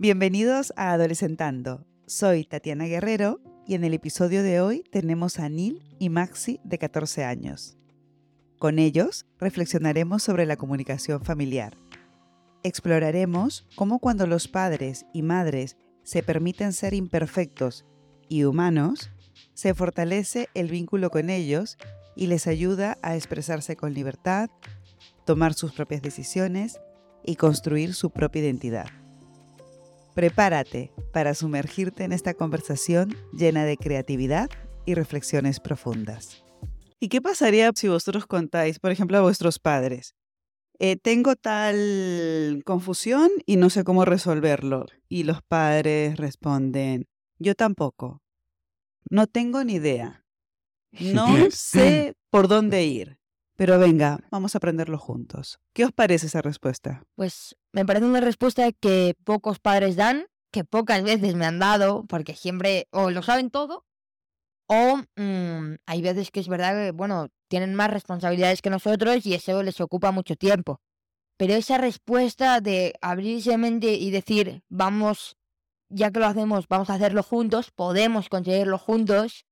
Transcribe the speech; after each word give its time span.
Bienvenidos 0.00 0.72
a 0.76 0.92
Adolescentando. 0.92 1.84
Soy 2.06 2.44
Tatiana 2.44 2.86
Guerrero 2.86 3.38
y 3.66 3.74
en 3.74 3.84
el 3.84 3.92
episodio 3.92 4.42
de 4.42 4.62
hoy 4.62 4.82
tenemos 4.90 5.38
a 5.38 5.50
Neil 5.50 5.82
y 5.98 6.08
Maxi 6.08 6.58
de 6.64 6.78
14 6.78 7.22
años. 7.24 7.76
Con 8.58 8.78
ellos 8.78 9.26
reflexionaremos 9.38 10.22
sobre 10.22 10.46
la 10.46 10.56
comunicación 10.56 11.22
familiar. 11.22 11.76
Exploraremos 12.62 13.68
cómo 13.76 13.98
cuando 13.98 14.26
los 14.26 14.48
padres 14.48 15.04
y 15.12 15.20
madres 15.20 15.76
se 16.02 16.22
permiten 16.22 16.72
ser 16.72 16.94
imperfectos 16.94 17.84
y 18.26 18.44
humanos, 18.44 19.10
se 19.52 19.74
fortalece 19.74 20.48
el 20.54 20.68
vínculo 20.68 21.10
con 21.10 21.28
ellos 21.28 21.76
y 22.16 22.28
les 22.28 22.46
ayuda 22.46 22.96
a 23.02 23.16
expresarse 23.16 23.76
con 23.76 23.92
libertad, 23.92 24.48
tomar 25.26 25.52
sus 25.52 25.74
propias 25.74 26.00
decisiones 26.00 26.80
y 27.22 27.36
construir 27.36 27.92
su 27.92 28.08
propia 28.08 28.40
identidad. 28.40 28.99
Prepárate 30.14 30.92
para 31.12 31.34
sumergirte 31.34 32.04
en 32.04 32.12
esta 32.12 32.34
conversación 32.34 33.16
llena 33.32 33.64
de 33.64 33.76
creatividad 33.76 34.50
y 34.84 34.94
reflexiones 34.94 35.60
profundas. 35.60 36.44
¿Y 36.98 37.08
qué 37.08 37.20
pasaría 37.22 37.70
si 37.74 37.88
vosotros 37.88 38.26
contáis, 38.26 38.78
por 38.78 38.90
ejemplo, 38.90 39.18
a 39.18 39.22
vuestros 39.22 39.58
padres? 39.58 40.14
Eh, 40.78 40.96
tengo 40.96 41.36
tal 41.36 42.62
confusión 42.64 43.30
y 43.46 43.56
no 43.56 43.70
sé 43.70 43.84
cómo 43.84 44.04
resolverlo. 44.04 44.86
Y 45.08 45.24
los 45.24 45.42
padres 45.42 46.16
responden, 46.16 47.06
yo 47.38 47.54
tampoco. 47.54 48.22
No 49.10 49.26
tengo 49.26 49.62
ni 49.62 49.74
idea. 49.74 50.24
No 50.98 51.26
sé 51.50 52.14
por 52.30 52.48
dónde 52.48 52.84
ir. 52.84 53.19
Pero 53.60 53.78
venga, 53.78 54.20
vamos 54.30 54.54
a 54.54 54.58
aprenderlo 54.58 54.96
juntos. 54.96 55.60
¿Qué 55.74 55.84
os 55.84 55.92
parece 55.92 56.28
esa 56.28 56.40
respuesta? 56.40 57.04
Pues 57.14 57.58
me 57.72 57.84
parece 57.84 58.06
una 58.06 58.22
respuesta 58.22 58.72
que 58.72 59.14
pocos 59.22 59.58
padres 59.58 59.96
dan, 59.96 60.24
que 60.50 60.64
pocas 60.64 61.02
veces 61.02 61.34
me 61.34 61.44
han 61.44 61.58
dado, 61.58 62.06
porque 62.08 62.34
siempre 62.34 62.88
o 62.90 63.10
lo 63.10 63.20
saben 63.20 63.50
todo, 63.50 63.84
o 64.66 65.02
mm, 65.14 65.74
hay 65.84 66.00
veces 66.00 66.30
que 66.30 66.40
es 66.40 66.48
verdad 66.48 66.72
que, 66.72 66.92
bueno, 66.92 67.28
tienen 67.48 67.74
más 67.74 67.90
responsabilidades 67.90 68.62
que 68.62 68.70
nosotros 68.70 69.26
y 69.26 69.34
eso 69.34 69.62
les 69.62 69.78
ocupa 69.82 70.10
mucho 70.10 70.36
tiempo. 70.36 70.80
Pero 71.36 71.52
esa 71.52 71.76
respuesta 71.76 72.62
de 72.62 72.94
abrirse 73.02 73.58
mente 73.58 73.92
y 73.92 74.10
decir, 74.10 74.62
vamos, 74.70 75.36
ya 75.90 76.10
que 76.10 76.20
lo 76.20 76.24
hacemos, 76.24 76.66
vamos 76.66 76.88
a 76.88 76.94
hacerlo 76.94 77.22
juntos, 77.22 77.72
podemos 77.72 78.30
conseguirlo 78.30 78.78
juntos, 78.78 79.44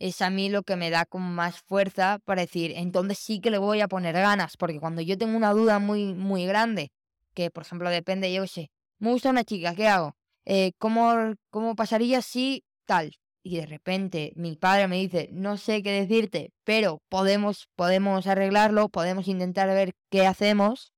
es 0.00 0.22
a 0.22 0.30
mí 0.30 0.48
lo 0.48 0.62
que 0.62 0.76
me 0.76 0.90
da 0.90 1.04
como 1.04 1.30
más 1.30 1.60
fuerza 1.60 2.18
para 2.24 2.40
decir, 2.42 2.72
entonces 2.74 3.18
sí 3.18 3.40
que 3.40 3.50
le 3.50 3.58
voy 3.58 3.80
a 3.82 3.88
poner 3.88 4.14
ganas, 4.14 4.56
porque 4.56 4.80
cuando 4.80 5.02
yo 5.02 5.16
tengo 5.18 5.36
una 5.36 5.52
duda 5.52 5.78
muy, 5.78 6.14
muy 6.14 6.46
grande, 6.46 6.90
que 7.34 7.50
por 7.50 7.64
ejemplo 7.64 7.90
depende, 7.90 8.32
yo 8.32 8.46
sé, 8.46 8.70
me 8.98 9.10
gusta 9.10 9.30
una 9.30 9.44
chica, 9.44 9.74
¿qué 9.74 9.86
hago? 9.88 10.16
Eh, 10.46 10.72
¿cómo, 10.78 11.34
¿Cómo 11.50 11.76
pasaría 11.76 12.22
si 12.22 12.64
tal? 12.86 13.12
Y 13.42 13.58
de 13.58 13.66
repente 13.66 14.32
mi 14.36 14.56
padre 14.56 14.88
me 14.88 14.96
dice, 14.96 15.28
no 15.32 15.58
sé 15.58 15.82
qué 15.82 15.92
decirte, 15.92 16.52
pero 16.64 17.02
podemos, 17.08 17.68
podemos 17.76 18.26
arreglarlo, 18.26 18.88
podemos 18.88 19.28
intentar 19.28 19.68
ver 19.68 19.92
qué 20.10 20.26
hacemos, 20.26 20.92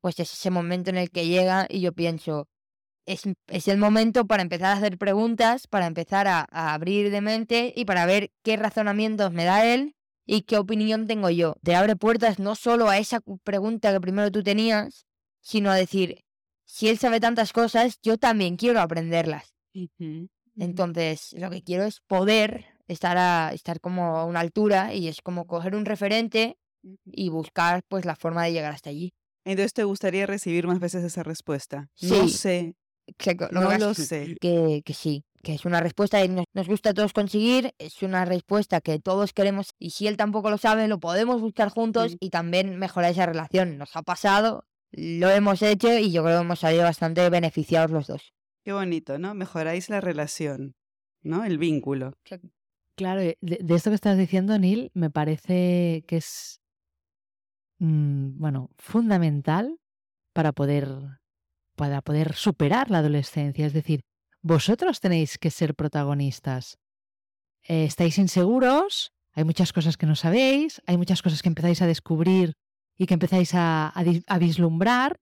pues 0.00 0.20
es 0.20 0.32
ese 0.32 0.50
momento 0.50 0.90
en 0.90 0.98
el 0.98 1.10
que 1.10 1.26
llega 1.26 1.66
y 1.68 1.80
yo 1.80 1.92
pienso, 1.92 2.48
es, 3.06 3.68
el 3.68 3.78
momento 3.78 4.26
para 4.26 4.42
empezar 4.42 4.66
a 4.66 4.78
hacer 4.78 4.98
preguntas, 4.98 5.66
para 5.66 5.86
empezar 5.86 6.26
a, 6.28 6.46
abrir 6.50 7.10
de 7.10 7.20
mente 7.20 7.72
y 7.74 7.84
para 7.84 8.04
ver 8.04 8.32
qué 8.42 8.56
razonamientos 8.56 9.32
me 9.32 9.44
da 9.44 9.64
él 9.64 9.94
y 10.26 10.42
qué 10.42 10.58
opinión 10.58 11.06
tengo 11.06 11.30
yo. 11.30 11.54
Te 11.62 11.74
abre 11.74 11.96
puertas 11.96 12.38
no 12.38 12.54
solo 12.56 12.88
a 12.88 12.98
esa 12.98 13.20
pregunta 13.44 13.92
que 13.92 14.00
primero 14.00 14.30
tú 14.30 14.42
tenías, 14.42 15.06
sino 15.40 15.70
a 15.70 15.76
decir, 15.76 16.24
si 16.64 16.88
él 16.88 16.98
sabe 16.98 17.20
tantas 17.20 17.52
cosas, 17.52 18.00
yo 18.02 18.18
también 18.18 18.56
quiero 18.56 18.80
aprenderlas. 18.80 19.54
Entonces, 20.56 21.32
lo 21.38 21.50
que 21.50 21.62
quiero 21.62 21.84
es 21.84 22.00
poder 22.00 22.66
estar 22.88 23.16
a 23.18 23.52
estar 23.52 23.80
como 23.80 24.16
a 24.16 24.24
una 24.24 24.40
altura 24.40 24.94
y 24.94 25.08
es 25.08 25.20
como 25.20 25.46
coger 25.46 25.76
un 25.76 25.84
referente 25.84 26.58
y 27.04 27.28
buscar 27.28 27.82
pues 27.88 28.04
la 28.04 28.16
forma 28.16 28.44
de 28.44 28.52
llegar 28.52 28.72
hasta 28.72 28.90
allí. 28.90 29.12
Entonces, 29.44 29.74
¿te 29.74 29.84
gustaría 29.84 30.26
recibir 30.26 30.66
más 30.66 30.80
veces 30.80 31.04
esa 31.04 31.22
respuesta? 31.22 31.88
Sí. 31.94 32.08
No 32.10 32.28
sé, 32.28 32.74
no 33.50 33.78
lo 33.78 33.94
sé. 33.94 34.36
Que, 34.40 34.82
que, 34.84 34.94
sí, 34.94 35.24
que 35.42 35.54
es 35.54 35.64
una 35.64 35.80
respuesta 35.80 36.20
que 36.20 36.28
nos, 36.28 36.66
gusta 36.66 36.90
a 36.90 36.94
todos 36.94 37.12
conseguir, 37.12 37.72
es 37.78 38.02
una 38.02 38.24
respuesta 38.24 38.80
que 38.80 38.98
todos 38.98 39.32
queremos 39.32 39.74
y 39.78 39.90
si 39.90 40.06
él 40.06 40.16
tampoco 40.16 40.50
lo 40.50 40.58
sabe, 40.58 40.88
lo 40.88 40.98
podemos 40.98 41.40
buscar 41.40 41.68
juntos 41.68 42.16
y 42.20 42.30
también 42.30 42.78
mejorar 42.78 43.12
esa 43.12 43.26
relación. 43.26 43.78
Nos 43.78 43.94
ha 43.96 44.02
pasado, 44.02 44.64
lo 44.90 45.30
hemos 45.30 45.62
hecho 45.62 45.96
y 45.98 46.10
yo 46.10 46.22
creo 46.22 46.38
que 46.38 46.44
hemos 46.44 46.60
salido 46.60 46.82
bastante 46.82 47.28
beneficiados 47.30 47.90
los 47.90 48.06
dos. 48.06 48.32
Qué 48.64 48.72
bonito, 48.72 49.18
¿no? 49.18 49.34
Mejoráis 49.34 49.88
la 49.88 50.00
relación, 50.00 50.74
¿no? 51.22 51.44
El 51.44 51.58
vínculo. 51.58 52.14
Claro, 52.96 53.20
de, 53.20 53.36
de 53.40 53.74
esto 53.74 53.90
que 53.90 53.94
estás 53.94 54.18
diciendo, 54.18 54.58
Neil, 54.58 54.90
me 54.94 55.10
parece 55.10 56.04
que 56.08 56.16
es, 56.16 56.60
mm, 57.78 58.38
bueno, 58.38 58.70
fundamental 58.78 59.78
para 60.32 60.52
poder 60.52 60.88
para 61.76 62.02
poder 62.02 62.34
superar 62.34 62.90
la 62.90 62.98
adolescencia. 62.98 63.66
Es 63.66 63.72
decir, 63.72 64.00
vosotros 64.42 65.00
tenéis 65.00 65.38
que 65.38 65.50
ser 65.50 65.74
protagonistas. 65.74 66.78
Eh, 67.62 67.84
estáis 67.84 68.18
inseguros, 68.18 69.12
hay 69.32 69.44
muchas 69.44 69.72
cosas 69.72 69.96
que 69.96 70.06
no 70.06 70.16
sabéis, 70.16 70.80
hay 70.86 70.96
muchas 70.96 71.20
cosas 71.22 71.42
que 71.42 71.48
empezáis 71.48 71.82
a 71.82 71.86
descubrir 71.86 72.54
y 72.96 73.06
que 73.06 73.14
empezáis 73.14 73.50
a, 73.54 73.92
vislumbrar, 74.40 75.20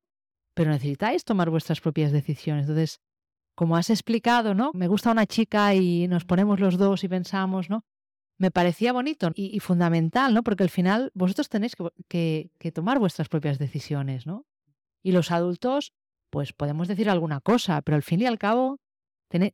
pero 0.55 0.71
necesitáis 0.71 1.25
tomar 1.25 1.51
vuestras 1.51 1.81
propias 1.81 2.13
decisiones. 2.13 2.65
Entonces, 2.69 3.01
como 3.57 3.77
has 3.77 3.91
explicado, 3.91 4.55
¿no? 4.55 4.71
Me 4.75 4.89
gusta 4.89 5.11
una 5.11 5.27
chica 5.27 5.75
y 5.75 6.07
nos 6.07 6.25
ponemos 6.25 6.61
los 6.61 6.79
dos 6.79 7.03
y 7.03 7.09
pensamos, 7.09 7.71
¿no? 7.71 7.85
Me 8.39 8.51
parecía 8.51 8.93
bonito 8.93 9.31
y, 9.35 9.59
fundamental, 9.61 10.35
¿no? 10.35 10.43
Porque 10.43 10.65
al 10.65 10.71
final 10.71 11.11
vosotros 11.15 11.49
tenéis 11.49 11.77
que, 11.77 11.89
que, 12.09 12.51
que, 12.59 12.73
tomar 12.73 12.99
vuestras 12.99 13.29
propias 13.29 13.59
decisiones, 13.59 14.27
¿no? 14.27 14.45
Y 15.03 15.13
los 15.13 15.31
adultos 15.31 15.93
pues 16.31 16.53
podemos 16.53 16.89
decir 16.89 17.09
alguna 17.09 17.41
cosa, 17.41 17.83
pero 17.83 17.97
al 17.97 18.03
fin 18.03 18.21
y 18.21 18.27
al 18.27 18.39
cabo 18.39 18.79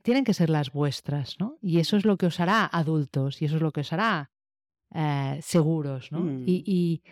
tienen 0.03 0.25
que 0.25 0.35
ser 0.35 0.51
las 0.51 0.73
vuestras, 0.73 1.39
¿no? 1.39 1.57
Y 1.63 1.79
eso 1.79 1.97
es 1.97 2.05
lo 2.05 2.17
que 2.17 2.27
os 2.27 2.41
hará 2.41 2.67
adultos 2.67 3.41
y 3.41 3.47
eso 3.47 3.57
es 3.57 3.63
lo 3.63 3.73
que 3.73 3.81
os 3.81 3.93
hará 3.93 4.31
eh, 4.95 5.39
seguros, 5.43 6.13
¿no? 6.13 6.21
Mm. 6.21 6.45
Y, 6.47 7.03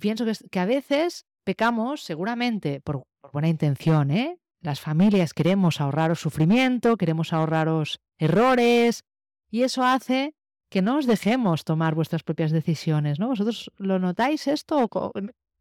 pienso 0.00 0.24
que, 0.24 0.60
a 0.60 0.66
veces 0.66 1.26
pecamos, 1.44 2.02
seguramente, 2.02 2.80
por, 2.80 3.04
buena 3.32 3.48
intención, 3.48 4.10
¿eh? 4.10 4.38
Las 4.60 4.80
familias 4.80 5.32
queremos 5.32 5.80
ahorraros 5.80 6.20
sufrimiento, 6.20 6.98
queremos 6.98 7.32
ahorraros 7.32 8.00
errores 8.18 9.04
y 9.50 9.62
eso 9.62 9.82
hace 9.82 10.34
que 10.68 10.82
no 10.82 10.98
os 10.98 11.06
dejemos 11.06 11.64
tomar 11.64 11.94
vuestras 11.94 12.22
propias 12.22 12.52
decisiones, 12.52 13.18
¿no? 13.18 13.28
¿Vosotros 13.28 13.72
lo 13.78 13.98
notáis 13.98 14.46
esto 14.46 14.84
o 14.84 14.88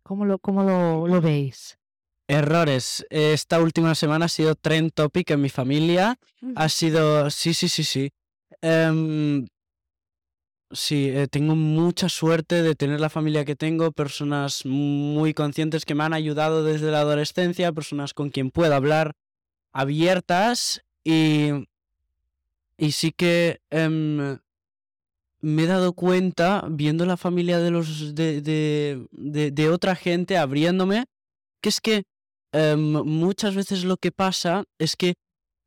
cómo 0.04 0.26
lo, 0.26 0.40
cómo 0.40 0.64
lo 0.64 1.22
veis? 1.22 1.79
Errores. 2.30 3.08
Esta 3.10 3.60
última 3.60 3.96
semana 3.96 4.26
ha 4.26 4.30
sido 4.30 4.54
trend 4.54 4.92
topic 4.94 5.32
en 5.32 5.42
mi 5.42 5.50
familia. 5.50 6.20
Ha 6.56 6.70
sido. 6.70 7.32
Sí, 7.32 7.56
sí, 7.56 7.68
sí, 7.68 7.84
sí. 7.84 8.12
Em, 8.62 9.48
sí, 10.70 11.10
eh, 11.10 11.28
tengo 11.28 11.56
mucha 11.56 12.08
suerte 12.08 12.62
de 12.62 12.76
tener 12.76 13.00
la 13.00 13.10
familia 13.10 13.46
que 13.46 13.56
tengo, 13.56 13.92
personas 13.92 14.64
muy 14.64 15.34
conscientes 15.34 15.86
que 15.86 15.96
me 15.96 16.04
han 16.04 16.14
ayudado 16.14 16.64
desde 16.64 16.92
la 16.92 17.00
adolescencia, 17.00 17.72
personas 17.72 18.14
con 18.14 18.30
quien 18.30 18.52
puedo 18.52 18.76
hablar 18.76 19.14
abiertas 19.74 20.84
y. 21.04 21.50
Y 22.78 22.92
sí 22.92 23.12
que 23.12 23.60
em, 23.72 24.38
me 25.42 25.64
he 25.64 25.66
dado 25.68 25.94
cuenta, 25.94 26.64
viendo 26.70 27.08
la 27.08 27.18
familia 27.18 27.58
de 27.58 27.72
los 27.72 28.14
de, 28.14 28.40
de, 28.42 29.52
de 29.52 29.70
otra 29.70 29.96
gente, 29.96 30.38
abriéndome, 30.38 31.06
que 31.62 31.70
es 31.70 31.82
que 31.82 32.04
Em, 32.52 32.92
muchas 32.92 33.56
veces 33.56 33.84
lo 33.84 33.98
que 33.98 34.12
pasa 34.12 34.64
es 34.80 34.96
que 34.96 35.16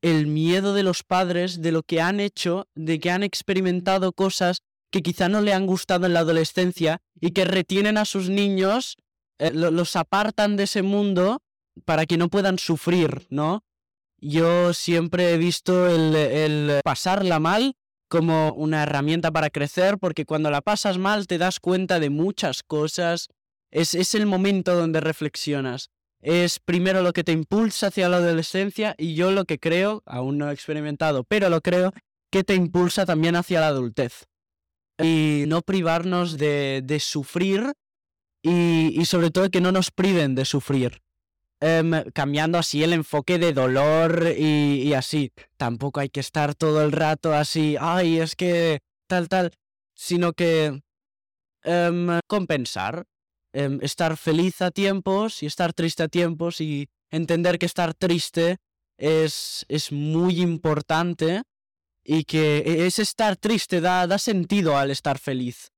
el 0.02 0.26
miedo 0.26 0.74
de 0.74 0.82
los 0.82 1.04
padres, 1.04 1.62
de 1.62 1.70
lo 1.70 1.84
que 1.84 2.00
han 2.00 2.18
hecho, 2.18 2.66
de 2.74 2.98
que 2.98 3.10
han 3.10 3.22
experimentado 3.22 4.12
cosas 4.12 4.62
que 4.90 5.02
quizá 5.02 5.28
no 5.28 5.40
le 5.40 5.54
han 5.54 5.66
gustado 5.66 6.06
en 6.06 6.14
la 6.14 6.20
adolescencia 6.20 6.98
y 7.20 7.30
que 7.30 7.44
retienen 7.44 7.96
a 7.96 8.04
sus 8.04 8.28
niños, 8.28 8.96
eh, 9.38 9.52
los 9.52 9.96
apartan 9.96 10.56
de 10.56 10.64
ese 10.64 10.82
mundo 10.82 11.38
para 11.84 12.04
que 12.04 12.18
no 12.18 12.28
puedan 12.28 12.58
sufrir, 12.58 13.26
¿no? 13.30 13.64
Yo 14.18 14.74
siempre 14.74 15.32
he 15.32 15.38
visto 15.38 15.88
el, 15.88 16.14
el 16.14 16.80
pasarla 16.84 17.38
mal 17.38 17.74
como 18.08 18.52
una 18.52 18.82
herramienta 18.82 19.30
para 19.30 19.50
crecer, 19.50 19.98
porque 19.98 20.26
cuando 20.26 20.50
la 20.50 20.60
pasas 20.60 20.98
mal 20.98 21.26
te 21.26 21.38
das 21.38 21.60
cuenta 21.60 21.98
de 21.98 22.10
muchas 22.10 22.62
cosas. 22.62 23.28
Es, 23.70 23.94
es 23.94 24.14
el 24.14 24.26
momento 24.26 24.74
donde 24.74 25.00
reflexionas 25.00 25.88
es 26.22 26.60
primero 26.60 27.02
lo 27.02 27.12
que 27.12 27.24
te 27.24 27.32
impulsa 27.32 27.88
hacia 27.88 28.08
la 28.08 28.18
adolescencia 28.18 28.94
y 28.96 29.14
yo 29.14 29.32
lo 29.32 29.44
que 29.44 29.58
creo, 29.58 30.02
aún 30.06 30.38
no 30.38 30.48
he 30.48 30.54
experimentado, 30.54 31.24
pero 31.24 31.48
lo 31.50 31.60
creo, 31.60 31.92
que 32.30 32.44
te 32.44 32.54
impulsa 32.54 33.04
también 33.04 33.36
hacia 33.36 33.60
la 33.60 33.66
adultez. 33.68 34.26
Y 34.98 35.44
no 35.48 35.62
privarnos 35.62 36.38
de, 36.38 36.80
de 36.84 37.00
sufrir 37.00 37.72
y, 38.42 38.98
y, 39.00 39.04
sobre 39.04 39.30
todo 39.30 39.50
que 39.50 39.60
no 39.60 39.72
nos 39.72 39.90
priven 39.90 40.34
de 40.34 40.44
sufrir. 40.44 41.02
em, 41.60 41.92
cambiando 42.12 42.58
así 42.58 42.82
el 42.82 42.92
enfoque 42.92 43.38
de 43.38 43.52
dolor 43.52 44.32
y, 44.36 44.82
y 44.82 44.94
así. 44.94 45.32
Tampoco 45.56 46.00
hay 46.00 46.08
que 46.08 46.20
estar 46.20 46.54
todo 46.54 46.82
el 46.82 46.92
rato 46.92 47.34
así, 47.34 47.76
ay, 47.80 48.18
es 48.18 48.34
que 48.36 48.80
tal, 49.06 49.28
tal, 49.28 49.52
sino 49.94 50.32
que 50.32 50.82
em, 51.64 52.20
compensar, 52.26 53.04
em, 53.52 53.78
estar 53.82 54.16
feliz 54.16 54.62
a 54.62 54.70
tiempos 54.70 55.42
y 55.42 55.46
estar 55.46 55.72
triste 55.72 56.02
a 56.02 56.08
tiempos 56.08 56.60
y 56.60 56.88
entender 57.10 57.58
que 57.58 57.66
estar 57.66 57.94
triste 57.94 58.58
es, 58.96 59.64
es 59.68 59.92
muy 59.92 60.40
importante 60.40 61.42
y 62.04 62.24
que 62.24 62.58
e, 62.58 62.86
ese 62.86 63.02
estar 63.02 63.36
triste 63.36 63.80
da, 63.80 64.06
da 64.06 64.18
sentido 64.18 64.76
al 64.76 64.90
estar 64.90 65.18
feliz. 65.18 65.70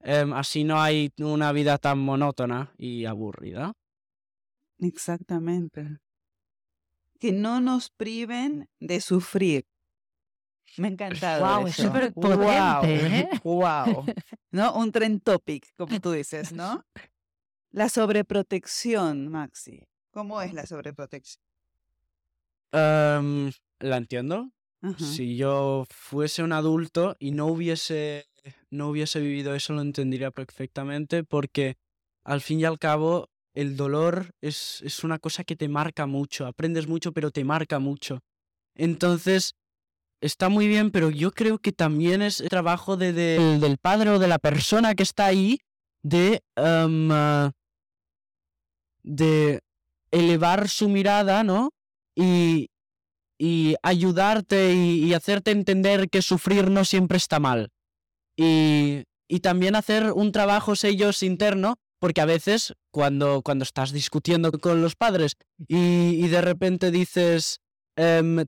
Em, 0.00 0.32
así 0.32 0.64
no 0.64 0.80
hay 0.80 1.12
una 1.18 1.52
vida 1.52 1.78
tan 1.78 1.98
monótona 1.98 2.72
y 2.76 3.04
aburrida. 3.04 3.72
Exactamente. 4.78 5.98
Que 7.20 7.32
no 7.32 7.60
nos 7.60 7.90
priven 7.90 8.68
de 8.80 9.00
sufrir. 9.00 9.64
Me 10.76 10.88
ha 10.88 10.90
encantado. 10.90 11.40
Guau, 11.40 11.66
es 11.66 11.78
eso. 11.78 11.88
súper 11.88 12.12
Guau, 12.12 12.80
potente, 12.80 13.18
¿eh? 13.18 13.28
¿No? 14.50 14.74
Un 14.74 14.90
trend 14.90 15.22
topic, 15.22 15.66
como 15.76 16.00
tú 16.00 16.12
dices, 16.12 16.52
¿no? 16.52 16.84
La 17.72 17.88
sobreprotección, 17.88 19.28
Maxi. 19.28 19.82
¿Cómo 20.10 20.40
es 20.42 20.52
la 20.52 20.66
sobreprotección? 20.66 21.42
¿La 22.72 23.96
entiendo? 23.96 24.50
Ajá. 24.82 24.98
Si 25.04 25.36
yo 25.36 25.84
fuese 25.90 26.42
un 26.42 26.52
adulto 26.52 27.16
y 27.18 27.30
no 27.32 27.46
hubiese, 27.46 28.26
no 28.70 28.88
hubiese 28.88 29.20
vivido 29.20 29.54
eso, 29.54 29.72
lo 29.72 29.82
entendería 29.82 30.30
perfectamente 30.30 31.24
porque 31.24 31.76
al 32.24 32.40
fin 32.40 32.60
y 32.60 32.64
al 32.64 32.78
cabo 32.78 33.28
el 33.54 33.76
dolor 33.76 34.30
es, 34.40 34.80
es 34.82 35.04
una 35.04 35.18
cosa 35.18 35.44
que 35.44 35.56
te 35.56 35.68
marca 35.68 36.06
mucho, 36.06 36.46
aprendes 36.46 36.86
mucho, 36.88 37.12
pero 37.12 37.30
te 37.30 37.44
marca 37.44 37.78
mucho. 37.78 38.20
Entonces, 38.74 39.54
está 40.20 40.48
muy 40.48 40.66
bien, 40.66 40.90
pero 40.90 41.10
yo 41.10 41.32
creo 41.32 41.58
que 41.58 41.72
también 41.72 42.22
es 42.22 42.42
trabajo 42.48 42.96
de, 42.96 43.12
de- 43.12 43.58
del 43.60 43.76
padre 43.78 44.10
o 44.10 44.18
de 44.18 44.28
la 44.28 44.38
persona 44.38 44.94
que 44.94 45.02
está 45.02 45.26
ahí 45.26 45.58
de, 46.02 46.40
de 49.02 49.60
elevar 50.10 50.68
su 50.68 50.88
mirada, 50.88 51.42
¿no? 51.44 51.70
Y, 52.14 52.68
y 53.38 53.74
ayudarte 53.82 54.74
y, 54.74 55.04
y 55.04 55.14
hacerte 55.14 55.50
entender 55.50 56.08
que 56.10 56.22
sufrir 56.22 56.70
no 56.70 56.84
siempre 56.84 57.16
está 57.16 57.40
mal. 57.40 57.70
Y, 58.36 59.04
y 59.28 59.40
también 59.40 59.76
hacer 59.76 60.12
un 60.12 60.30
trabajo 60.30 60.76
sellos 60.76 61.22
interno, 61.22 61.76
porque 61.98 62.20
a 62.20 62.26
veces 62.26 62.74
cuando, 62.90 63.42
cuando 63.42 63.62
estás 63.62 63.92
discutiendo 63.92 64.52
con 64.52 64.82
los 64.82 64.96
padres 64.96 65.36
y, 65.68 66.24
y 66.24 66.28
de 66.28 66.40
repente 66.40 66.90
dices, 66.90 67.60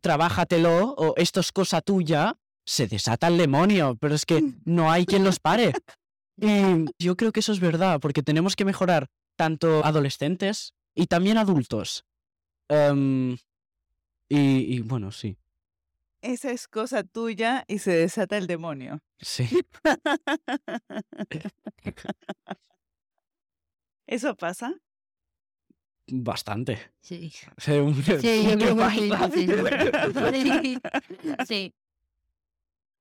trabájatelo 0.01 0.95
o 0.97 1.15
esto 1.17 1.41
es 1.41 1.53
cosa 1.53 1.81
tuya, 1.81 2.35
se 2.67 2.87
desata 2.87 3.29
el 3.29 3.39
demonio, 3.39 3.97
pero 4.01 4.15
es 4.15 4.27
que 4.27 4.43
no 4.65 4.91
hay 4.91 5.07
quien 5.07 5.25
los 5.25 5.39
pare. 5.41 5.73
Y 6.41 6.87
yo 6.99 7.17
creo 7.17 7.33
que 7.33 7.41
eso 7.41 7.53
es 7.53 7.61
verdad, 7.61 8.01
porque 8.01 8.23
tenemos 8.23 8.57
que 8.57 8.65
mejorar 8.65 9.07
tanto 9.37 9.85
adolescentes 9.85 10.75
y 10.95 11.07
también 11.07 11.39
adultos. 11.39 12.05
Em, 12.69 13.35
y, 14.29 14.77
y 14.77 14.81
bueno, 14.81 15.11
sí, 15.13 15.37
Esa 16.23 16.51
es 16.51 16.67
cosa 16.69 17.03
tuya 17.05 17.65
y 17.69 17.79
se 17.81 17.93
desata 17.93 18.37
el 18.39 18.47
demonio. 18.47 19.01
sí. 19.21 19.47
¿Eso 24.07 24.35
pasa? 24.37 24.75
Bastante. 26.07 26.79
Sí. 27.01 27.33
Sí, 27.59 27.73
un- 27.73 28.03
Sí, 28.03 28.45
yo 28.49 28.59
creo 28.59 28.77
que 28.77 28.91
sí. 29.31 29.47
Bye, 29.47 30.43
Sí. 30.43 30.79
Sí. 31.47 31.75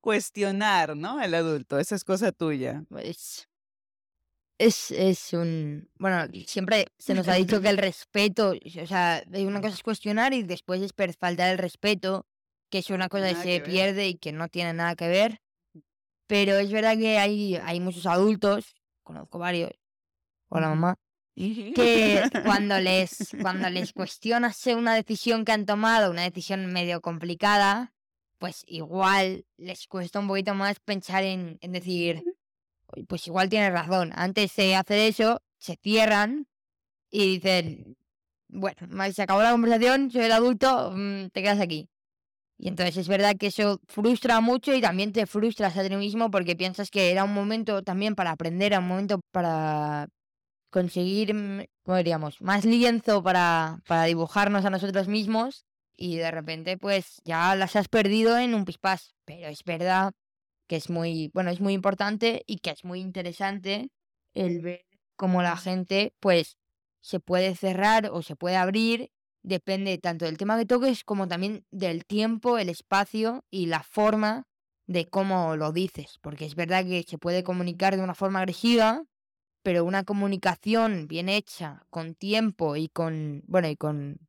Cuestionar, 0.02 0.96
¿no? 0.98 1.18
Al 1.20 1.34
adulto. 1.34 1.80
Esa 1.80 1.96
es 1.96 2.04
cosa 2.04 2.32
tuya. 2.32 2.84
Pues 2.90 3.48
es, 4.58 4.92
es 4.92 5.34
un... 5.34 5.90
Bueno, 5.98 6.28
siempre 6.46 6.88
se 6.98 7.14
nos 7.14 7.28
ha 7.28 7.34
dicho 7.34 7.62
que 7.62 7.70
el 7.70 7.78
respeto, 7.90 8.54
o 8.82 8.86
sea, 8.86 9.24
una 9.32 9.62
cosa 9.62 9.76
es 9.76 9.84
cuestionar 9.84 10.34
y 10.34 10.44
después 10.44 10.82
es 10.82 10.94
faltar 11.18 11.52
el 11.52 11.58
respeto, 11.58 12.26
que 12.70 12.80
es 12.80 12.90
una 12.90 13.10
cosa 13.10 13.30
que 13.30 13.36
se 13.36 13.60
que 13.60 13.62
pierde 13.62 14.08
y 14.08 14.16
que 14.16 14.32
no 14.32 14.48
tiene 14.48 14.74
nada 14.74 14.96
que 14.96 15.08
ver. 15.08 15.42
Pero 16.28 16.58
es 16.58 16.72
verdad 16.72 16.98
que 16.98 17.18
hay, 17.20 17.56
hay 17.58 17.80
muchos 17.80 18.06
adultos, 18.06 18.76
conozco 19.04 19.40
varios, 19.40 19.72
hola 20.50 20.68
Ujú. 20.68 20.76
mamá, 20.76 20.96
que 21.36 22.24
cuando 22.46 22.80
les, 22.80 23.36
cuando 23.42 23.70
les 23.70 23.92
cuestionas 23.94 24.66
una 24.68 24.96
decisión 24.96 25.46
que 25.46 25.52
han 25.52 25.66
tomado, 25.66 26.12
una 26.12 26.24
decisión 26.24 26.66
medio 26.72 27.02
complicada, 27.02 27.94
pues 28.40 28.64
igual 28.68 29.46
les 29.58 29.88
cuesta 29.88 30.20
un 30.20 30.28
poquito 30.28 30.54
más 30.54 30.80
pensar 30.80 31.24
en, 31.24 31.58
en 31.62 31.72
decir, 31.72 32.22
"Oye, 32.26 32.33
pues 33.08 33.28
igual 33.28 33.50
tienes 33.50 33.72
razón. 33.72 34.12
Antes 34.16 34.56
de 34.56 34.76
hacer 34.76 35.00
eso, 35.00 35.42
se 35.58 35.78
cierran 35.82 36.48
y 37.12 37.40
dicen, 37.40 37.98
bueno, 38.48 39.14
se 39.14 39.22
acabó 39.22 39.42
la 39.44 39.52
conversación, 39.52 40.12
soy 40.12 40.24
el 40.26 40.32
adulto, 40.32 40.92
mm, 40.96 41.30
te 41.30 41.42
quedas 41.42 41.60
aquí. 41.60 41.90
Y 42.58 42.68
entonces 42.70 42.98
es 42.98 43.08
verdad 43.08 43.36
que 43.38 43.48
eso 43.48 43.80
frustra 43.88 44.40
mucho 44.42 44.74
y 44.74 44.82
también 44.82 45.12
te 45.12 45.26
frustras 45.26 45.76
a 45.78 45.88
ti 45.88 45.96
mismo 45.96 46.32
porque 46.32 46.56
piensas 46.56 46.90
que 46.92 47.12
era 47.12 47.24
un 47.24 47.34
momento 47.34 47.84
también 47.84 48.16
para 48.16 48.32
aprender, 48.32 48.68
era 48.68 48.80
un 48.80 48.88
momento 48.88 49.20
para 49.32 50.08
conseguir, 50.70 51.34
mm, 51.34 51.66
¿cómo 51.84 51.98
diríamos? 51.98 52.42
Más 52.42 52.66
lienzo 52.66 53.24
para, 53.24 53.80
para 53.88 54.06
dibujarnos 54.06 54.66
a 54.66 54.70
nosotros 54.70 55.08
mismos 55.08 55.66
y 55.96 56.18
de 56.18 56.32
repente 56.32 56.78
pues 56.78 57.22
ya 57.26 57.56
las 57.56 57.76
has 57.76 57.88
perdido 57.88 58.38
en 58.38 58.56
un 58.56 58.66
pispás. 58.66 59.14
Pero 59.26 59.48
es 59.48 59.64
verdad 59.64 60.14
que 60.68 60.76
es 60.76 60.90
muy, 60.90 61.30
bueno, 61.34 61.50
es 61.52 61.62
muy 61.62 61.74
importante 61.74 62.44
y 62.48 62.58
que 62.58 62.72
es 62.72 62.84
muy 62.84 63.00
interesante 63.00 63.90
el 64.34 64.62
ver 64.62 64.86
cómo 65.16 65.42
la 65.42 65.58
gente 65.58 66.14
pues 66.20 66.58
se 67.02 67.20
puede 67.20 67.56
cerrar 67.56 68.10
o 68.12 68.22
se 68.22 68.36
puede 68.36 68.56
abrir, 68.56 69.12
depende 69.44 69.98
tanto 69.98 70.26
del 70.26 70.38
tema 70.38 70.58
que 70.58 70.66
toques 70.66 71.04
como 71.04 71.28
también 71.28 71.66
del 71.72 72.06
tiempo, 72.06 72.58
el 72.58 72.70
espacio 72.70 73.44
y 73.52 73.68
la 73.68 73.84
forma 73.84 74.48
de 74.88 75.08
cómo 75.10 75.56
lo 75.56 75.72
dices, 75.72 76.18
porque 76.22 76.46
es 76.46 76.56
verdad 76.56 76.86
que 76.86 77.04
se 77.04 77.18
puede 77.18 77.44
comunicar 77.44 77.96
de 77.96 78.04
una 78.04 78.16
forma 78.16 78.40
agresiva, 78.40 79.04
pero 79.64 79.86
una 79.86 80.04
comunicación 80.04 81.08
bien 81.08 81.30
hecha, 81.30 81.86
con 81.90 82.16
tiempo 82.16 82.76
y 82.76 82.90
con, 82.90 83.44
bueno, 83.48 83.70
y 83.70 83.76
con 83.78 84.20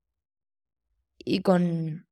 y 1.25 1.41
con 1.41 2.07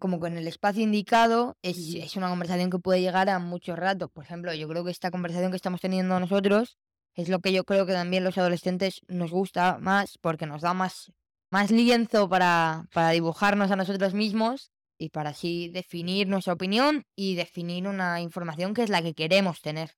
como 0.00 0.18
con 0.18 0.36
el 0.36 0.48
espacio 0.48 0.82
indicado 0.82 1.56
es, 1.62 1.94
es 1.94 2.16
una 2.16 2.28
conversación 2.28 2.70
que 2.70 2.80
puede 2.80 3.00
llegar 3.00 3.28
a 3.28 3.38
muchos 3.38 3.78
ratos. 3.78 4.10
Por 4.10 4.24
ejemplo, 4.24 4.52
yo 4.52 4.66
creo 4.66 4.84
que 4.84 4.90
esta 4.90 5.12
conversación 5.12 5.52
que 5.52 5.56
estamos 5.56 5.80
teniendo 5.80 6.18
nosotros 6.18 6.78
es 7.14 7.28
lo 7.28 7.38
que 7.40 7.52
yo 7.52 7.64
creo 7.64 7.86
que 7.86 7.92
también 7.92 8.24
los 8.24 8.38
adolescentes 8.38 9.02
nos 9.06 9.30
gusta 9.30 9.78
más 9.78 10.18
porque 10.18 10.46
nos 10.46 10.62
da 10.62 10.74
más, 10.74 11.12
más 11.50 11.70
lienzo 11.70 12.28
para, 12.28 12.88
para 12.92 13.10
dibujarnos 13.10 13.70
a 13.70 13.76
nosotros 13.76 14.14
mismos 14.14 14.72
y 14.98 15.10
para 15.10 15.30
así 15.30 15.68
definir 15.68 16.28
nuestra 16.28 16.54
opinión 16.54 17.04
y 17.14 17.34
definir 17.34 17.86
una 17.86 18.20
información 18.20 18.74
que 18.74 18.82
es 18.82 18.90
la 18.90 19.02
que 19.02 19.14
queremos 19.14 19.60
tener. 19.60 19.92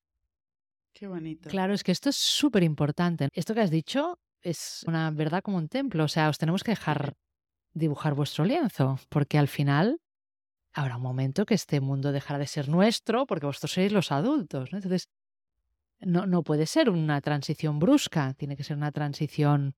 Qué 0.93 1.07
bonito. 1.07 1.49
Claro, 1.49 1.73
es 1.73 1.83
que 1.83 1.91
esto 1.91 2.09
es 2.09 2.15
súper 2.15 2.63
importante. 2.63 3.29
Esto 3.33 3.53
que 3.53 3.61
has 3.61 3.71
dicho 3.71 4.19
es 4.41 4.83
una 4.85 5.09
verdad 5.11 5.41
como 5.41 5.57
un 5.57 5.69
templo. 5.69 6.03
O 6.03 6.07
sea, 6.07 6.29
os 6.29 6.37
tenemos 6.37 6.63
que 6.63 6.71
dejar 6.71 7.15
dibujar 7.73 8.13
vuestro 8.15 8.45
lienzo, 8.45 8.97
porque 9.09 9.37
al 9.37 9.47
final 9.47 9.99
habrá 10.73 10.97
un 10.97 11.03
momento 11.03 11.45
que 11.45 11.55
este 11.55 11.81
mundo 11.81 12.11
dejará 12.11 12.39
de 12.39 12.47
ser 12.47 12.69
nuestro, 12.69 13.25
porque 13.27 13.45
vosotros 13.47 13.73
sois 13.73 13.91
los 13.93 14.11
adultos. 14.11 14.71
¿no? 14.71 14.77
Entonces, 14.79 15.09
no, 16.01 16.25
no 16.27 16.43
puede 16.43 16.65
ser 16.67 16.89
una 16.89 17.21
transición 17.21 17.79
brusca, 17.79 18.33
tiene 18.35 18.57
que 18.57 18.63
ser 18.63 18.77
una 18.77 18.91
transición, 18.91 19.75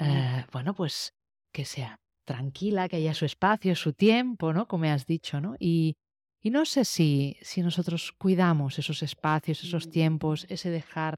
eh, 0.00 0.44
bueno, 0.52 0.74
pues 0.74 1.12
que 1.52 1.64
sea 1.64 1.96
tranquila, 2.24 2.88
que 2.88 2.96
haya 2.96 3.14
su 3.14 3.24
espacio, 3.24 3.74
su 3.76 3.92
tiempo, 3.92 4.52
¿no? 4.52 4.66
Como 4.68 4.84
has 4.86 5.06
dicho, 5.06 5.40
¿no? 5.40 5.54
Y, 5.58 5.96
y 6.42 6.50
no 6.50 6.64
sé 6.64 6.84
si, 6.84 7.36
si 7.42 7.62
nosotros 7.62 8.12
cuidamos 8.18 8.78
esos 8.78 9.02
espacios, 9.02 9.62
esos 9.62 9.88
Mm. 9.88 9.88
tiempos, 9.88 10.46
ese 10.48 10.70
dejar 10.70 11.16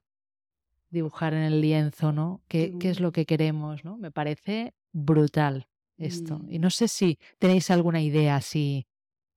dibujar 0.90 1.34
en 1.34 1.42
el 1.42 1.60
lienzo, 1.60 2.12
¿no? 2.12 2.42
¿Qué, 2.48 2.76
qué 2.78 2.90
es 2.90 3.00
Mm. 3.00 3.00
lo 3.00 3.12
que 3.12 3.26
queremos, 3.26 3.84
¿no? 3.84 3.98
Me 3.98 4.10
parece 4.12 4.72
brutal 4.94 5.68
esto. 5.98 6.40
Y 6.48 6.58
Mm. 6.58 6.62
no 6.62 6.70
sé 6.70 6.88
si 6.88 7.18
tenéis 7.38 7.70
alguna 7.70 8.00
idea 8.00 8.36
así 8.36 8.86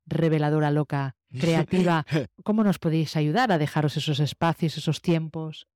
reveladora, 0.05 0.71
loca, 0.71 1.15
creativa. 1.37 2.05
¿Cómo 2.43 2.63
nos 2.63 2.79
podéis 2.79 3.17
ayudar 3.17 3.51
a 3.51 3.57
dejaros 3.57 3.97
esos 3.97 4.21
espacios, 4.21 4.77
esos 4.77 5.01
tiempos? 5.01 5.67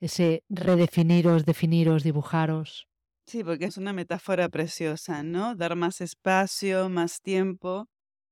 Ese 0.00 0.42
redefiniros, 0.48 1.44
definiros, 1.44 2.02
dibujaros. 2.02 2.88
Sí, 3.26 3.44
porque 3.44 3.66
es 3.66 3.76
una 3.76 3.92
metáfora 3.92 4.48
preciosa, 4.48 5.22
¿no? 5.22 5.54
Dar 5.54 5.76
más 5.76 6.00
espacio, 6.00 6.88
más 6.88 7.20
tiempo 7.20 7.86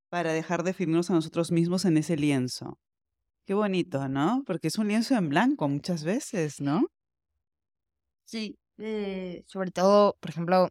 para 0.09 0.33
dejar 0.33 0.63
definirnos 0.63 1.09
a 1.11 1.13
nosotros 1.13 1.51
mismos 1.51 1.85
en 1.85 1.97
ese 1.97 2.17
lienzo. 2.17 2.79
Qué 3.47 3.53
bonito, 3.53 4.09
¿no? 4.09 4.43
Porque 4.45 4.67
es 4.69 4.77
un 4.77 4.87
lienzo 4.89 5.15
en 5.15 5.29
blanco 5.29 5.67
muchas 5.69 6.03
veces, 6.03 6.61
¿no? 6.61 6.87
Sí, 8.25 8.57
eh, 8.77 9.43
sobre 9.47 9.71
todo, 9.71 10.15
por 10.19 10.29
ejemplo, 10.29 10.69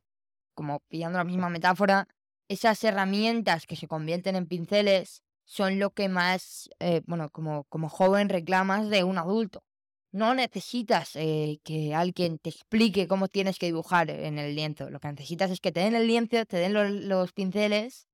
como 0.59 0.81
pillando 0.89 1.19
la 1.19 1.25
misma 1.25 1.49
metáfora, 1.51 2.09
esas 2.49 2.83
herramientas 2.83 3.65
que 3.65 3.77
se 3.77 3.87
convierten 3.87 4.35
en 4.35 4.49
pinceles 4.49 5.23
son 5.45 5.79
lo 5.79 5.91
que 5.91 6.09
más, 6.09 6.69
eh, 6.81 7.01
bueno, 7.07 7.31
como, 7.31 7.63
como 7.69 7.89
joven 7.89 8.29
reclamas 8.29 8.91
de 8.91 9.05
un 9.05 9.19
adulto. 9.19 9.63
No 10.11 10.35
necesitas 10.35 11.15
eh, 11.15 11.61
que 11.63 11.95
alguien 11.95 12.39
te 12.41 12.51
explique 12.51 13.07
cómo 13.07 13.29
tienes 13.29 13.57
que 13.61 13.67
dibujar 13.67 14.11
en 14.11 14.41
el 14.41 14.57
lienzo. 14.57 14.91
Lo 14.91 14.99
que 14.99 15.07
necesitas 15.07 15.53
es 15.53 15.61
que 15.61 15.71
te 15.71 15.79
den 15.79 15.95
el 15.95 16.09
lienzo, 16.09 16.45
te 16.45 16.57
den 16.57 16.73
los, 16.75 16.91
los 16.91 17.33
pinceles 17.33 18.09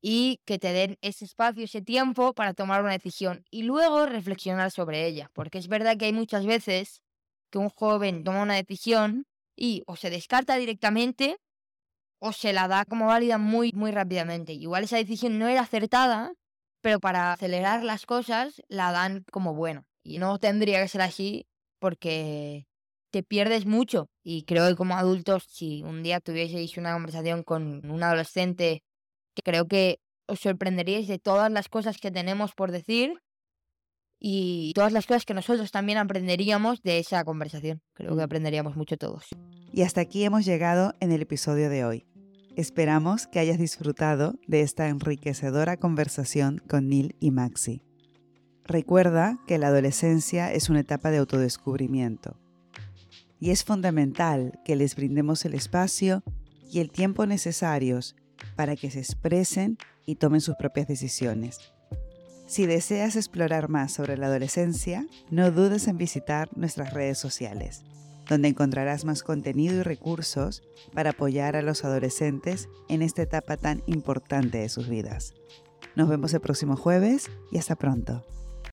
y 0.00 0.38
que 0.44 0.60
te 0.60 0.72
den 0.72 0.96
ese 1.00 1.24
espacio, 1.24 1.64
ese 1.64 1.82
tiempo 1.82 2.34
para 2.34 2.54
tomar 2.54 2.82
una 2.82 2.92
decisión 2.92 3.44
y 3.50 3.64
luego 3.64 4.06
reflexionar 4.06 4.70
sobre 4.70 5.06
ella. 5.06 5.28
Porque 5.34 5.58
es 5.58 5.66
verdad 5.66 5.96
que 5.96 6.04
hay 6.04 6.12
muchas 6.12 6.46
veces 6.46 7.02
que 7.50 7.58
un 7.58 7.68
joven 7.68 8.22
toma 8.22 8.42
una 8.42 8.54
decisión 8.54 9.26
y 9.56 9.82
o 9.86 9.96
se 9.96 10.08
descarta 10.08 10.54
directamente 10.56 11.38
o 12.20 12.32
se 12.32 12.52
la 12.52 12.68
da 12.68 12.84
como 12.84 13.06
válida 13.06 13.38
muy, 13.38 13.72
muy 13.72 13.90
rápidamente. 13.90 14.52
Igual 14.52 14.84
esa 14.84 14.98
decisión 14.98 15.38
no 15.38 15.48
era 15.48 15.62
acertada, 15.62 16.32
pero 16.80 17.00
para 17.00 17.32
acelerar 17.32 17.82
las 17.82 18.06
cosas 18.06 18.62
la 18.68 18.92
dan 18.92 19.24
como 19.32 19.54
buena. 19.54 19.86
Y 20.02 20.18
no 20.18 20.38
tendría 20.38 20.80
que 20.80 20.88
ser 20.88 21.02
así 21.02 21.46
porque 21.78 22.66
te 23.10 23.22
pierdes 23.22 23.66
mucho. 23.66 24.08
Y 24.22 24.44
creo 24.44 24.68
que 24.68 24.76
como 24.76 24.96
adultos, 24.96 25.44
si 25.48 25.82
un 25.82 26.02
día 26.02 26.20
tuvieseis 26.20 26.76
una 26.76 26.92
conversación 26.92 27.42
con 27.42 27.90
un 27.90 28.02
adolescente, 28.02 28.82
creo 29.42 29.66
que 29.66 29.98
os 30.26 30.40
sorprenderíais 30.40 31.08
de 31.08 31.18
todas 31.18 31.50
las 31.50 31.68
cosas 31.68 31.98
que 31.98 32.10
tenemos 32.10 32.54
por 32.54 32.70
decir 32.70 33.20
y 34.20 34.72
todas 34.74 34.92
las 34.92 35.06
cosas 35.06 35.24
que 35.24 35.34
nosotros 35.34 35.72
también 35.72 35.98
aprenderíamos 35.98 36.82
de 36.82 36.98
esa 36.98 37.24
conversación. 37.24 37.80
Creo 37.94 38.14
que 38.14 38.22
aprenderíamos 38.22 38.76
mucho 38.76 38.96
todos. 38.96 39.28
Y 39.72 39.82
hasta 39.82 40.02
aquí 40.02 40.24
hemos 40.24 40.44
llegado 40.44 40.94
en 41.00 41.10
el 41.12 41.22
episodio 41.22 41.70
de 41.70 41.84
hoy. 41.84 42.06
Esperamos 42.60 43.26
que 43.26 43.38
hayas 43.38 43.56
disfrutado 43.56 44.34
de 44.46 44.60
esta 44.60 44.88
enriquecedora 44.88 45.78
conversación 45.78 46.60
con 46.68 46.90
Neil 46.90 47.16
y 47.18 47.30
Maxi. 47.30 47.80
Recuerda 48.66 49.38
que 49.46 49.56
la 49.56 49.68
adolescencia 49.68 50.52
es 50.52 50.68
una 50.68 50.80
etapa 50.80 51.10
de 51.10 51.16
autodescubrimiento 51.16 52.36
y 53.38 53.48
es 53.48 53.64
fundamental 53.64 54.60
que 54.62 54.76
les 54.76 54.94
brindemos 54.94 55.46
el 55.46 55.54
espacio 55.54 56.22
y 56.70 56.80
el 56.80 56.90
tiempo 56.90 57.24
necesarios 57.24 58.14
para 58.56 58.76
que 58.76 58.90
se 58.90 58.98
expresen 58.98 59.78
y 60.04 60.16
tomen 60.16 60.42
sus 60.42 60.56
propias 60.56 60.86
decisiones. 60.86 61.72
Si 62.46 62.66
deseas 62.66 63.16
explorar 63.16 63.70
más 63.70 63.90
sobre 63.90 64.18
la 64.18 64.26
adolescencia, 64.26 65.06
no 65.30 65.50
dudes 65.50 65.88
en 65.88 65.96
visitar 65.96 66.50
nuestras 66.58 66.92
redes 66.92 67.16
sociales, 67.16 67.84
donde 68.30 68.48
encontrarás 68.48 69.04
más 69.04 69.24
contenido 69.24 69.80
y 69.80 69.82
recursos 69.82 70.62
para 70.94 71.10
apoyar 71.10 71.56
a 71.56 71.62
los 71.62 71.84
adolescentes 71.84 72.68
en 72.88 73.02
esta 73.02 73.22
etapa 73.22 73.56
tan 73.56 73.82
importante 73.86 74.58
de 74.58 74.68
sus 74.68 74.88
vidas. 74.88 75.34
Nos 75.96 76.08
vemos 76.08 76.32
el 76.32 76.40
próximo 76.40 76.76
jueves 76.76 77.28
y 77.50 77.58
hasta 77.58 77.74
pronto. 77.74 78.24